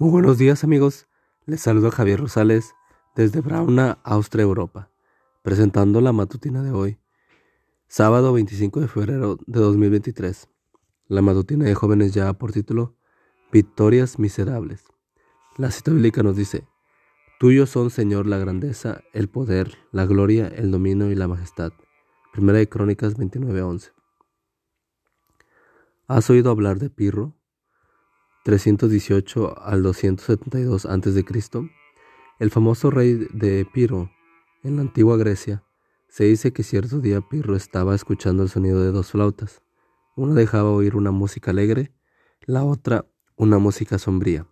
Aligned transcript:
Muy 0.00 0.10
buenos 0.10 0.38
días 0.38 0.62
amigos, 0.62 1.08
les 1.44 1.60
saludo 1.60 1.90
Javier 1.90 2.20
Rosales 2.20 2.76
desde 3.16 3.40
Brauna, 3.40 3.98
Austria, 4.04 4.44
Europa, 4.44 4.92
presentando 5.42 6.00
la 6.00 6.12
matutina 6.12 6.62
de 6.62 6.70
hoy, 6.70 7.00
sábado 7.88 8.32
25 8.32 8.78
de 8.78 8.86
febrero 8.86 9.38
de 9.48 9.58
2023. 9.58 10.48
La 11.08 11.20
matutina 11.20 11.64
de 11.64 11.74
jóvenes 11.74 12.14
ya 12.14 12.32
por 12.32 12.52
título 12.52 12.94
Victorias 13.50 14.20
miserables. 14.20 14.84
La 15.56 15.72
cita 15.72 15.90
bíblica 15.90 16.22
nos 16.22 16.36
dice, 16.36 16.68
Tuyo 17.40 17.66
son, 17.66 17.90
Señor, 17.90 18.28
la 18.28 18.38
grandeza, 18.38 19.00
el 19.12 19.28
poder, 19.28 19.78
la 19.90 20.06
gloria, 20.06 20.46
el 20.46 20.70
dominio 20.70 21.10
y 21.10 21.16
la 21.16 21.26
majestad. 21.26 21.72
Primera 22.32 22.58
de 22.58 22.68
Crónicas 22.68 23.16
29:11. 23.16 23.90
¿Has 26.06 26.30
oído 26.30 26.52
hablar 26.52 26.78
de 26.78 26.88
Pirro? 26.88 27.37
318 28.48 29.62
al 29.62 29.82
272 29.82 30.86
a.C., 30.86 31.70
el 32.38 32.50
famoso 32.50 32.90
rey 32.90 33.28
de 33.30 33.66
Piro, 33.70 34.10
en 34.62 34.76
la 34.76 34.80
antigua 34.80 35.18
Grecia, 35.18 35.64
se 36.08 36.24
dice 36.24 36.54
que 36.54 36.62
cierto 36.62 36.98
día 37.00 37.20
Pirro 37.20 37.56
estaba 37.56 37.94
escuchando 37.94 38.42
el 38.42 38.48
sonido 38.48 38.82
de 38.82 38.90
dos 38.90 39.10
flautas. 39.10 39.60
Una 40.16 40.32
dejaba 40.32 40.70
oír 40.70 40.96
una 40.96 41.10
música 41.10 41.50
alegre, 41.50 41.92
la 42.46 42.64
otra 42.64 43.04
una 43.36 43.58
música 43.58 43.98
sombría. 43.98 44.46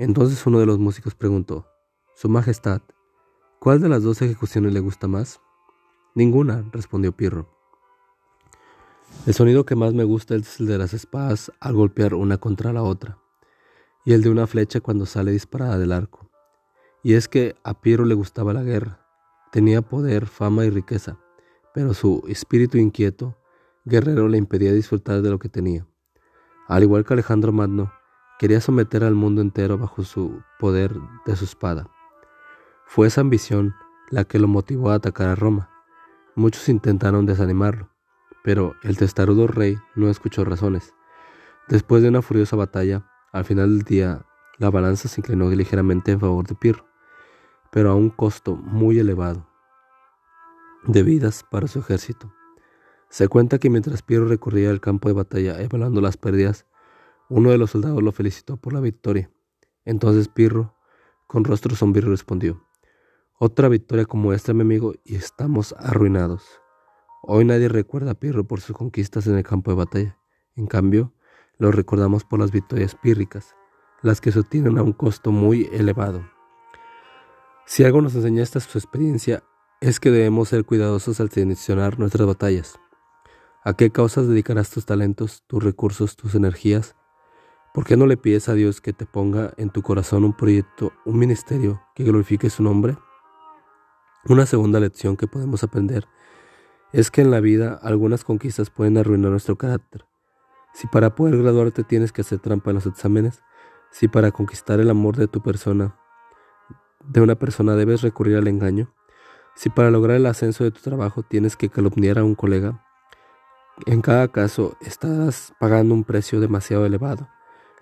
Entonces 0.00 0.44
uno 0.44 0.58
de 0.58 0.66
los 0.66 0.80
músicos 0.80 1.14
preguntó, 1.14 1.68
Su 2.16 2.28
Majestad, 2.28 2.82
¿cuál 3.60 3.80
de 3.80 3.90
las 3.90 4.02
dos 4.02 4.22
ejecuciones 4.22 4.72
le 4.72 4.80
gusta 4.80 5.06
más? 5.06 5.40
Ninguna, 6.16 6.68
respondió 6.72 7.12
Pirro. 7.12 7.53
El 9.26 9.32
sonido 9.32 9.64
que 9.64 9.74
más 9.74 9.94
me 9.94 10.04
gusta 10.04 10.34
es 10.34 10.60
el 10.60 10.66
de 10.66 10.76
las 10.76 10.92
espadas 10.92 11.50
al 11.58 11.72
golpear 11.72 12.12
una 12.12 12.36
contra 12.36 12.74
la 12.74 12.82
otra, 12.82 13.16
y 14.04 14.12
el 14.12 14.22
de 14.22 14.28
una 14.28 14.46
flecha 14.46 14.82
cuando 14.82 15.06
sale 15.06 15.32
disparada 15.32 15.78
del 15.78 15.92
arco. 15.92 16.28
Y 17.02 17.14
es 17.14 17.26
que 17.26 17.56
a 17.64 17.80
Piero 17.80 18.04
le 18.04 18.14
gustaba 18.14 18.52
la 18.52 18.62
guerra, 18.62 19.00
tenía 19.50 19.80
poder, 19.80 20.26
fama 20.26 20.66
y 20.66 20.70
riqueza, 20.70 21.16
pero 21.72 21.94
su 21.94 22.22
espíritu 22.28 22.76
inquieto, 22.76 23.38
guerrero, 23.86 24.28
le 24.28 24.36
impedía 24.36 24.74
disfrutar 24.74 25.22
de 25.22 25.30
lo 25.30 25.38
que 25.38 25.48
tenía. 25.48 25.86
Al 26.68 26.82
igual 26.82 27.06
que 27.06 27.14
Alejandro 27.14 27.50
Magno, 27.50 27.94
quería 28.38 28.60
someter 28.60 29.04
al 29.04 29.14
mundo 29.14 29.40
entero 29.40 29.78
bajo 29.78 30.04
su 30.04 30.42
poder 30.58 30.94
de 31.24 31.34
su 31.34 31.46
espada. 31.46 31.88
Fue 32.84 33.06
esa 33.06 33.22
ambición 33.22 33.74
la 34.10 34.24
que 34.24 34.38
lo 34.38 34.48
motivó 34.48 34.90
a 34.90 34.96
atacar 34.96 35.28
a 35.28 35.34
Roma. 35.34 35.70
Muchos 36.34 36.68
intentaron 36.68 37.24
desanimarlo, 37.24 37.88
pero 38.44 38.76
el 38.82 38.98
testarudo 38.98 39.46
rey 39.46 39.78
no 39.94 40.10
escuchó 40.10 40.44
razones. 40.44 40.94
Después 41.66 42.02
de 42.02 42.10
una 42.10 42.20
furiosa 42.20 42.56
batalla, 42.56 43.10
al 43.32 43.46
final 43.46 43.78
del 43.78 43.86
día, 43.86 44.26
la 44.58 44.70
balanza 44.70 45.08
se 45.08 45.22
inclinó 45.22 45.48
ligeramente 45.48 46.12
en 46.12 46.20
favor 46.20 46.46
de 46.46 46.54
Pirro, 46.54 46.86
pero 47.72 47.90
a 47.90 47.94
un 47.94 48.10
costo 48.10 48.54
muy 48.54 48.98
elevado 48.98 49.48
de 50.86 51.02
vidas 51.02 51.42
para 51.50 51.68
su 51.68 51.78
ejército. 51.78 52.34
Se 53.08 53.28
cuenta 53.28 53.58
que 53.58 53.70
mientras 53.70 54.02
Pirro 54.02 54.26
recorría 54.26 54.70
el 54.70 54.80
campo 54.82 55.08
de 55.08 55.14
batalla 55.14 55.58
evaluando 55.62 56.02
las 56.02 56.18
pérdidas, 56.18 56.66
uno 57.30 57.50
de 57.50 57.56
los 57.56 57.70
soldados 57.70 58.02
lo 58.02 58.12
felicitó 58.12 58.58
por 58.58 58.74
la 58.74 58.80
victoria. 58.80 59.30
Entonces 59.86 60.28
Pirro, 60.28 60.74
con 61.26 61.44
rostro 61.44 61.74
sombrío, 61.74 62.10
respondió, 62.10 62.62
Otra 63.38 63.68
victoria 63.68 64.04
como 64.04 64.34
esta, 64.34 64.52
mi 64.52 64.60
amigo, 64.60 64.92
y 65.02 65.16
estamos 65.16 65.74
arruinados. 65.78 66.60
Hoy 67.26 67.46
nadie 67.46 67.70
recuerda 67.70 68.10
a 68.10 68.14
Pirro 68.14 68.44
por 68.44 68.60
sus 68.60 68.76
conquistas 68.76 69.26
en 69.26 69.36
el 69.36 69.44
campo 69.44 69.70
de 69.70 69.78
batalla. 69.78 70.18
En 70.56 70.66
cambio, 70.66 71.14
lo 71.56 71.72
recordamos 71.72 72.22
por 72.22 72.38
las 72.38 72.50
victorias 72.50 72.94
pírricas, 72.96 73.56
las 74.02 74.20
que 74.20 74.30
sostienen 74.30 74.76
a 74.76 74.82
un 74.82 74.92
costo 74.92 75.32
muy 75.32 75.70
elevado. 75.72 76.28
Si 77.64 77.82
algo 77.82 78.02
nos 78.02 78.14
enseña 78.14 78.42
esta 78.42 78.60
su 78.60 78.76
experiencia, 78.76 79.42
es 79.80 80.00
que 80.00 80.10
debemos 80.10 80.50
ser 80.50 80.66
cuidadosos 80.66 81.18
al 81.18 81.30
seleccionar 81.30 81.98
nuestras 81.98 82.26
batallas. 82.26 82.78
¿A 83.64 83.72
qué 83.72 83.90
causas 83.90 84.28
dedicarás 84.28 84.68
tus 84.68 84.84
talentos, 84.84 85.44
tus 85.46 85.64
recursos, 85.64 86.16
tus 86.16 86.34
energías? 86.34 86.94
¿Por 87.72 87.86
qué 87.86 87.96
no 87.96 88.06
le 88.06 88.18
pides 88.18 88.50
a 88.50 88.54
Dios 88.54 88.82
que 88.82 88.92
te 88.92 89.06
ponga 89.06 89.54
en 89.56 89.70
tu 89.70 89.80
corazón 89.80 90.24
un 90.24 90.36
proyecto, 90.36 90.92
un 91.06 91.18
ministerio 91.18 91.80
que 91.94 92.04
glorifique 92.04 92.50
su 92.50 92.62
nombre? 92.62 92.98
Una 94.28 94.44
segunda 94.44 94.78
lección 94.78 95.16
que 95.16 95.26
podemos 95.26 95.64
aprender 95.64 96.06
es 96.94 97.10
que 97.10 97.22
en 97.22 97.32
la 97.32 97.40
vida 97.40 97.76
algunas 97.82 98.22
conquistas 98.22 98.70
pueden 98.70 98.96
arruinar 98.96 99.32
nuestro 99.32 99.58
carácter. 99.58 100.06
Si 100.74 100.86
para 100.86 101.16
poder 101.16 101.36
graduarte 101.36 101.82
tienes 101.82 102.12
que 102.12 102.20
hacer 102.20 102.38
trampa 102.38 102.70
en 102.70 102.76
los 102.76 102.86
exámenes, 102.86 103.42
si 103.90 104.06
para 104.06 104.30
conquistar 104.30 104.78
el 104.78 104.88
amor 104.88 105.16
de 105.16 105.26
tu 105.26 105.42
persona, 105.42 105.98
de 107.04 107.20
una 107.20 107.34
persona 107.34 107.74
debes 107.74 108.02
recurrir 108.02 108.36
al 108.36 108.46
engaño, 108.46 108.94
si 109.56 109.70
para 109.70 109.90
lograr 109.90 110.18
el 110.18 110.26
ascenso 110.26 110.62
de 110.62 110.70
tu 110.70 110.82
trabajo 110.82 111.24
tienes 111.24 111.56
que 111.56 111.68
calumniar 111.68 112.20
a 112.20 112.24
un 112.24 112.36
colega, 112.36 112.86
en 113.86 114.00
cada 114.00 114.28
caso 114.28 114.76
estás 114.80 115.52
pagando 115.58 115.94
un 115.94 116.04
precio 116.04 116.38
demasiado 116.38 116.86
elevado, 116.86 117.28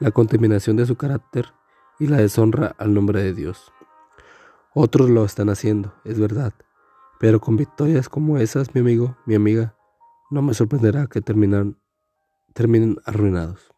la 0.00 0.10
contaminación 0.10 0.76
de 0.76 0.84
su 0.84 0.96
carácter 0.96 1.54
y 1.98 2.08
la 2.08 2.18
deshonra 2.18 2.74
al 2.76 2.92
nombre 2.92 3.22
de 3.22 3.32
Dios. 3.32 3.72
Otros 4.74 5.08
lo 5.08 5.24
están 5.24 5.48
haciendo, 5.48 5.94
es 6.04 6.20
verdad, 6.20 6.52
pero 7.18 7.40
con 7.40 7.56
victorias 7.56 8.08
como 8.08 8.38
esas, 8.38 8.74
mi 8.74 8.80
amigo, 8.80 9.16
mi 9.26 9.34
amiga, 9.34 9.76
no 10.30 10.42
me 10.42 10.54
sorprenderá 10.54 11.06
que 11.06 11.20
terminan, 11.20 11.78
terminen 12.54 12.98
arruinados. 13.04 13.72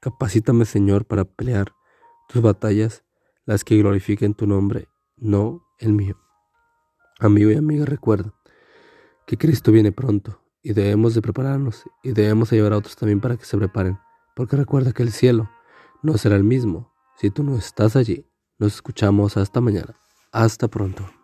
Capacítame, 0.00 0.64
Señor, 0.64 1.04
para 1.04 1.24
pelear 1.24 1.72
tus 2.28 2.40
batallas, 2.42 3.04
las 3.44 3.64
que 3.64 3.76
glorifiquen 3.76 4.34
tu 4.34 4.46
nombre, 4.46 4.88
no 5.16 5.66
el 5.78 5.92
mío. 5.92 6.16
Amigo 7.18 7.50
y 7.50 7.56
amiga, 7.56 7.84
recuerda 7.84 8.32
que 9.26 9.36
Cristo 9.36 9.72
viene 9.72 9.92
pronto 9.92 10.40
y 10.62 10.72
debemos 10.72 11.14
de 11.14 11.22
prepararnos 11.22 11.84
y 12.02 12.12
debemos 12.12 12.52
ayudar 12.52 12.72
a 12.72 12.78
otros 12.78 12.96
también 12.96 13.20
para 13.20 13.36
que 13.36 13.44
se 13.44 13.58
preparen, 13.58 13.98
porque 14.34 14.56
recuerda 14.56 14.92
que 14.92 15.02
el 15.02 15.12
cielo 15.12 15.50
no 16.02 16.16
será 16.16 16.36
el 16.36 16.44
mismo 16.44 16.92
si 17.16 17.30
tú 17.30 17.42
no 17.42 17.56
estás 17.56 17.96
allí. 17.96 18.26
Nos 18.58 18.74
escuchamos 18.74 19.36
hasta 19.36 19.60
mañana. 19.60 19.94
Hasta 20.32 20.68
pronto. 20.68 21.19